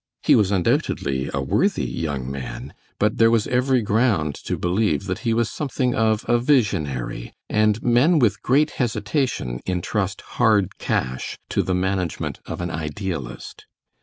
He 0.23 0.33
was 0.35 0.49
undoubtedly 0.49 1.29
a 1.31 1.43
worthy 1.43 1.85
young 1.85 2.27
man, 2.31 2.73
but 2.97 3.17
there 3.19 3.29
was 3.29 3.45
every 3.45 3.83
ground 3.83 4.33
to 4.45 4.57
believe 4.57 5.05
that 5.05 5.19
he 5.19 5.31
was 5.31 5.47
something 5.47 5.93
of 5.93 6.25
a 6.27 6.39
visionary, 6.39 7.35
and 7.51 7.83
men 7.83 8.17
with 8.17 8.41
great 8.41 8.71
hesitation 8.81 9.59
intrust 9.63 10.21
hard 10.41 10.79
cash 10.79 11.37
to 11.51 11.61
the 11.61 11.75
management 11.75 12.39
of 12.47 12.61
an 12.61 12.71
idealist. 12.71 13.67